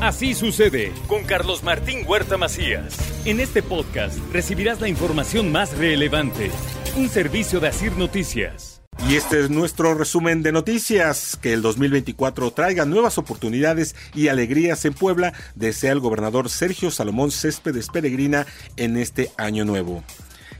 [0.00, 2.96] Así sucede con Carlos Martín Huerta Macías.
[3.26, 6.50] En este podcast recibirás la información más relevante.
[6.96, 8.80] Un servicio de Asir Noticias.
[9.06, 11.36] Y este es nuestro resumen de noticias.
[11.36, 17.30] Que el 2024 traiga nuevas oportunidades y alegrías en Puebla, desea el gobernador Sergio Salomón
[17.30, 18.46] Céspedes Peregrina
[18.78, 20.02] en este año nuevo.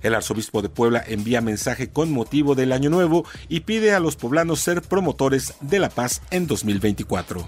[0.02, 4.16] El arzobispo de Puebla envía mensaje con motivo del año nuevo y pide a los
[4.16, 7.46] poblanos ser promotores de la paz en 2024.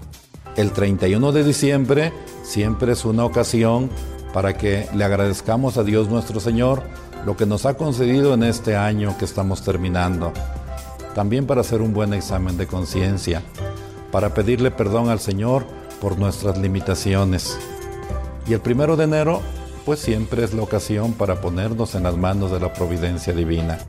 [0.55, 2.13] El 31 de diciembre
[2.43, 3.89] siempre es una ocasión
[4.33, 6.83] para que le agradezcamos a Dios nuestro Señor
[7.25, 10.31] lo que nos ha concedido en este año que estamos terminando.
[11.15, 13.41] También para hacer un buen examen de conciencia,
[14.11, 15.65] para pedirle perdón al Señor
[15.99, 17.57] por nuestras limitaciones.
[18.47, 19.41] Y el primero de enero,
[19.85, 23.79] pues siempre es la ocasión para ponernos en las manos de la providencia divina.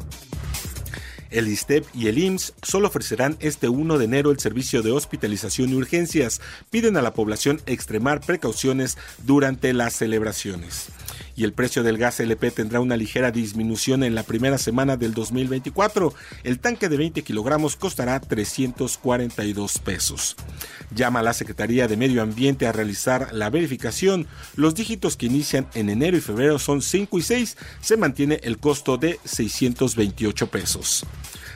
[1.34, 5.70] El ISTEP y el IMSS solo ofrecerán este 1 de enero el servicio de hospitalización
[5.70, 6.40] y urgencias.
[6.70, 10.90] Piden a la población extremar precauciones durante las celebraciones
[11.36, 15.14] y el precio del gas LP tendrá una ligera disminución en la primera semana del
[15.14, 16.14] 2024.
[16.42, 20.36] El tanque de 20 kilogramos costará 342 pesos.
[20.94, 24.26] Llama a la Secretaría de Medio Ambiente a realizar la verificación.
[24.56, 27.56] Los dígitos que inician en enero y febrero son 5 y 6.
[27.80, 31.06] Se mantiene el costo de 628 pesos.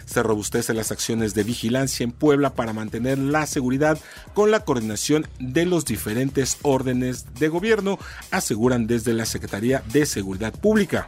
[0.08, 3.98] Se robustecen las acciones de vigilancia en Puebla para mantener la seguridad
[4.32, 7.98] con la coordinación de los diferentes órdenes de gobierno,
[8.30, 11.06] aseguran desde la Secretaría de Seguridad Pública.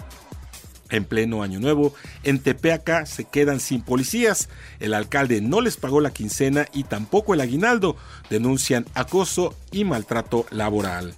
[0.91, 4.51] En pleno año nuevo, en Tepeaca se quedan sin policías.
[4.81, 7.97] El alcalde no les pagó la quincena y tampoco el aguinaldo.
[8.29, 11.15] Denuncian acoso y maltrato laboral.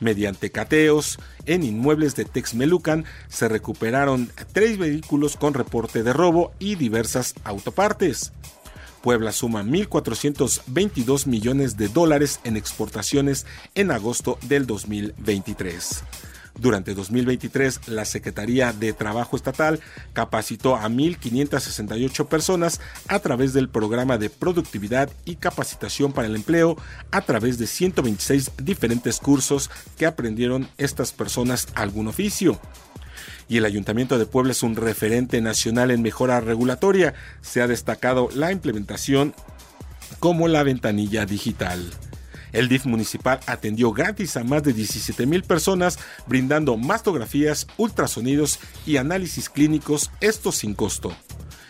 [0.00, 6.76] Mediante cateos en inmuebles de Texmelucan se recuperaron tres vehículos con reporte de robo y
[6.76, 8.32] diversas autopartes.
[9.02, 16.04] Puebla suma 1.422 millones de dólares en exportaciones en agosto del 2023.
[16.58, 19.80] Durante 2023, la Secretaría de Trabajo Estatal
[20.12, 26.76] capacitó a 1.568 personas a través del programa de productividad y capacitación para el empleo
[27.12, 32.60] a través de 126 diferentes cursos que aprendieron estas personas algún oficio
[33.48, 37.14] y el Ayuntamiento de Puebla es un referente nacional en mejora regulatoria.
[37.40, 39.34] Se ha destacado la implementación
[40.18, 41.90] como la ventanilla digital.
[42.52, 48.96] El DIF municipal atendió gratis a más de 17 mil personas, brindando mastografías, ultrasonidos y
[48.96, 51.14] análisis clínicos, esto sin costo.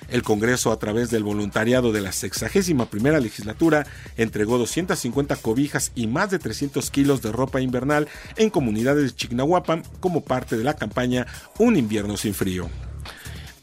[0.08, 6.06] El Congreso, a través del voluntariado de la 61 primera legislatura, entregó 250 cobijas y
[6.06, 10.76] más de 300 kilos de ropa invernal en comunidades de Chignahuapan como parte de la
[10.76, 11.26] campaña
[11.58, 12.70] Un invierno sin frío.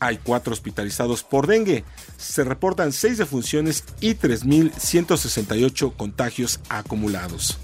[0.05, 1.83] Hay cuatro hospitalizados por dengue.
[2.16, 7.57] Se reportan seis defunciones y 3.168 contagios acumulados.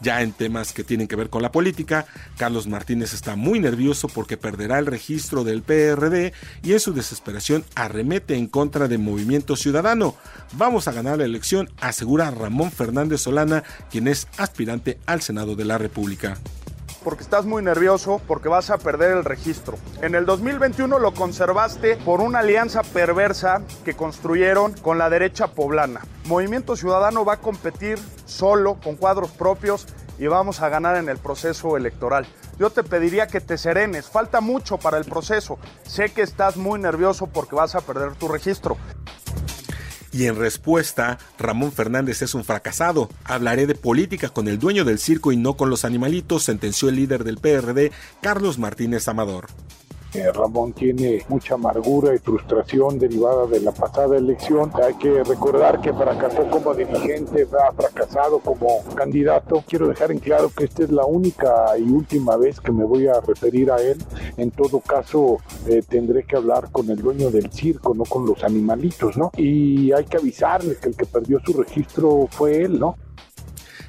[0.00, 2.06] Ya en temas que tienen que ver con la política,
[2.36, 6.32] Carlos Martínez está muy nervioso porque perderá el registro del PRD
[6.64, 10.16] y en su desesperación arremete en contra de Movimiento Ciudadano.
[10.54, 15.64] Vamos a ganar la elección, asegura Ramón Fernández Solana, quien es aspirante al Senado de
[15.64, 16.38] la República
[17.04, 19.76] porque estás muy nervioso porque vas a perder el registro.
[20.02, 26.00] En el 2021 lo conservaste por una alianza perversa que construyeron con la derecha poblana.
[26.24, 29.86] Movimiento Ciudadano va a competir solo, con cuadros propios
[30.18, 32.26] y vamos a ganar en el proceso electoral.
[32.58, 35.58] Yo te pediría que te serenes, falta mucho para el proceso.
[35.84, 38.76] Sé que estás muy nervioso porque vas a perder tu registro.
[40.14, 43.10] Y en respuesta, Ramón Fernández es un fracasado.
[43.24, 46.94] Hablaré de política con el dueño del circo y no con los animalitos, sentenció el
[46.94, 47.90] líder del PRD,
[48.22, 49.48] Carlos Martínez Amador.
[50.32, 54.70] Ramón tiene mucha amargura y frustración derivada de la pasada elección.
[54.82, 59.64] Hay que recordar que fracasó como dirigente, ha fracasado como candidato.
[59.66, 63.06] Quiero dejar en claro que esta es la única y última vez que me voy
[63.08, 63.98] a referir a él.
[64.36, 68.44] En todo caso, eh, tendré que hablar con el dueño del circo, no con los
[68.44, 69.30] animalitos, ¿no?
[69.36, 72.96] Y hay que avisarles que el que perdió su registro fue él, ¿no?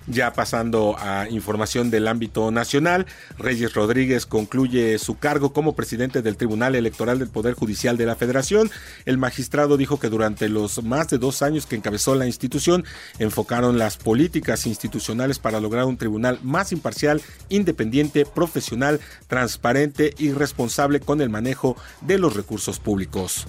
[0.08, 3.08] Ya pasando a información del ámbito nacional,
[3.40, 8.16] Reyes Rodríguez concluye su cargo como presidente del Tribunal Electoral del Poder Judicial de la
[8.16, 8.70] Federación.
[9.06, 12.86] El magistrado dijo que durante los más de dos años que encabezó la institución,
[13.18, 21.00] enfocaron las políticas institucionales para lograr un tribunal más imparcial, independiente, profesional, transparente y responsable
[21.00, 23.48] con el manejo de los recursos públicos.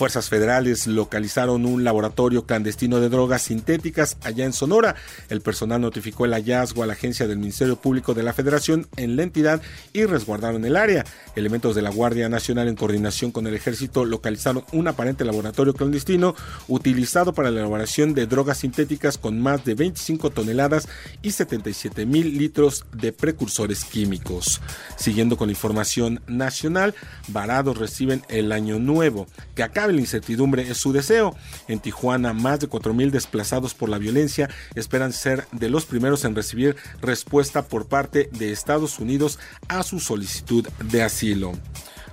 [0.00, 4.94] Fuerzas federales localizaron un laboratorio clandestino de drogas sintéticas allá en Sonora.
[5.28, 9.16] El personal notificó el hallazgo a la agencia del Ministerio Público de la Federación en
[9.16, 9.60] la entidad
[9.92, 11.04] y resguardaron el área.
[11.36, 16.34] Elementos de la Guardia Nacional en coordinación con el ejército localizaron un aparente laboratorio clandestino
[16.66, 20.88] utilizado para la elaboración de drogas sintéticas con más de 25 toneladas
[21.20, 24.62] y 77 mil litros de precursores químicos.
[24.96, 26.94] Siguiendo con información nacional,
[27.28, 29.26] varados reciben el año nuevo.
[29.54, 31.36] Que acabe la incertidumbre es su deseo.
[31.68, 36.24] En Tijuana, más de 4 mil desplazados por la violencia esperan ser de los primeros
[36.24, 39.38] en recibir respuesta por parte de Estados Unidos
[39.68, 41.52] a su solicitud de asilo.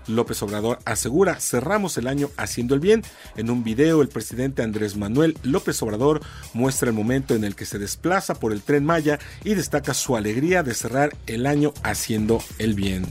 [0.07, 3.03] López Obrador asegura, cerramos el año haciendo el bien.
[3.35, 6.21] En un video, el presidente Andrés Manuel López Obrador
[6.53, 10.15] muestra el momento en el que se desplaza por el tren Maya y destaca su
[10.15, 13.05] alegría de cerrar el año haciendo el bien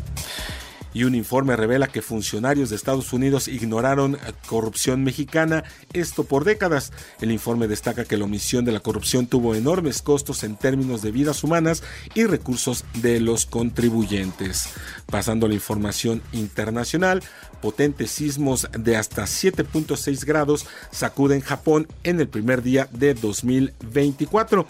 [0.96, 4.16] y un informe revela que funcionarios de Estados Unidos ignoraron
[4.48, 5.62] corrupción mexicana,
[5.93, 6.90] esto por décadas.
[7.20, 11.12] El informe destaca que la omisión de la corrupción tuvo enormes costos en términos de
[11.12, 11.82] vidas humanas
[12.14, 14.70] y recursos de los contribuyentes.
[15.04, 17.22] Pasando a la información internacional,
[17.60, 24.66] potentes sismos de hasta 7.6 grados sacuden Japón en el primer día de 2024.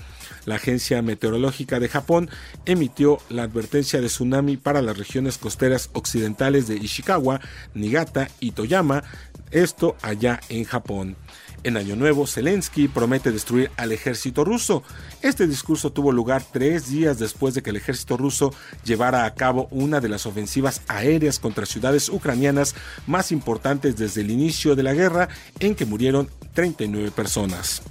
[0.46, 2.31] La Agencia Meteorológica de Japón
[2.64, 7.40] emitió la advertencia de tsunami para las regiones costeras occidentales de Ishikawa,
[7.75, 9.02] Niigata y Toyama,
[9.50, 11.16] esto allá en Japón.
[11.64, 14.84] En Año Nuevo, Zelensky promete destruir al ejército ruso.
[15.20, 18.54] Este discurso tuvo lugar tres días después de que el ejército ruso
[18.84, 22.76] llevara a cabo una de las ofensivas aéreas contra ciudades ucranianas
[23.08, 25.28] más importantes desde el inicio de la guerra,
[25.58, 27.82] en que murieron 39 personas.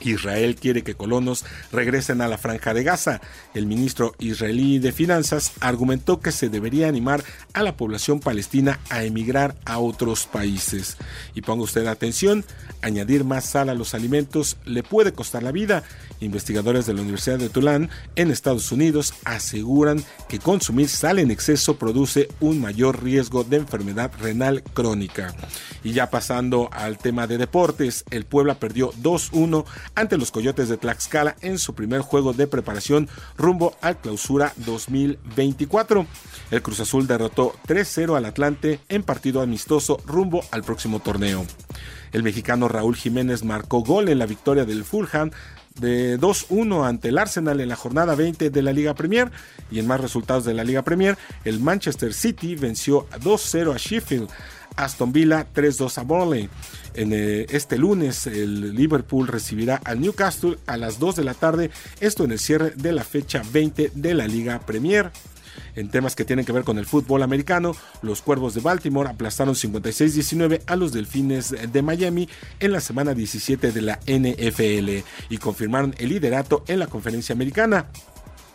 [0.00, 3.20] Israel quiere que colonos regresen a la franja de Gaza.
[3.54, 9.04] El ministro israelí de Finanzas argumentó que se debería animar a la población palestina a
[9.04, 10.96] emigrar a otros países.
[11.34, 12.44] Y ponga usted atención,
[12.82, 15.82] añadir más sal a los alimentos le puede costar la vida.
[16.20, 21.78] Investigadores de la Universidad de Tulane en Estados Unidos aseguran que consumir sal en exceso
[21.78, 25.34] produce un mayor riesgo de enfermedad renal crónica.
[25.84, 29.64] Y ya pasando al tema de deportes, el Puebla perdió 2-1
[29.98, 36.06] ante los Coyotes de Tlaxcala en su primer juego de preparación rumbo al clausura 2024.
[36.52, 41.44] El Cruz Azul derrotó 3-0 al Atlante en partido amistoso rumbo al próximo torneo.
[42.12, 45.32] El mexicano Raúl Jiménez marcó gol en la victoria del Fulham
[45.80, 49.30] de 2-1 ante el Arsenal en la jornada 20 de la Liga Premier
[49.70, 54.28] y en más resultados de la Liga Premier, el Manchester City venció 2-0 a Sheffield,
[54.78, 56.48] Aston Villa 3-2 a Burnley.
[56.94, 61.70] En eh, este lunes el Liverpool recibirá al Newcastle a las 2 de la tarde,
[62.00, 65.10] esto en el cierre de la fecha 20 de la Liga Premier.
[65.74, 69.54] En temas que tienen que ver con el fútbol americano, los Cuervos de Baltimore aplastaron
[69.54, 72.28] 56-19 a los Delfines de Miami
[72.60, 77.86] en la semana 17 de la NFL y confirmaron el liderato en la conferencia americana.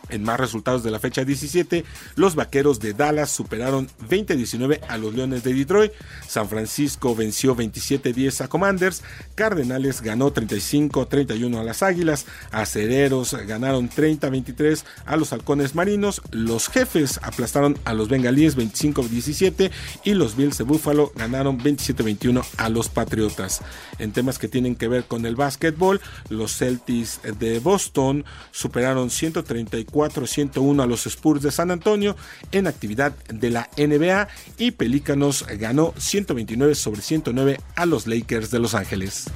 [0.09, 1.85] En más resultados de la fecha 17,
[2.15, 5.93] los Vaqueros de Dallas superaron 20-19 a los Leones de Detroit,
[6.27, 9.01] San Francisco venció 27-10 a Commanders,
[9.35, 17.19] Cardenales ganó 35-31 a las Águilas, Acereros ganaron 30-23 a los Halcones Marinos, los Jefes
[17.23, 19.71] aplastaron a los Bengalíes 25-17
[20.03, 23.61] y los Bills de Buffalo ganaron 27-21 a los Patriotas.
[23.99, 29.92] En temas que tienen que ver con el básquetbol, los Celtics de Boston superaron 134
[29.93, 32.17] 401 a los Spurs de San Antonio
[32.51, 38.59] en actividad de la NBA y Pelícanos ganó 129 sobre 109 a los Lakers de
[38.59, 39.29] Los Ángeles.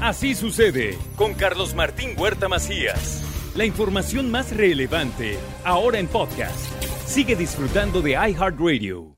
[0.00, 3.22] Así sucede con Carlos Martín Huerta Macías.
[3.56, 6.58] La información más relevante ahora en podcast.
[7.06, 9.17] Sigue disfrutando de iHeartRadio.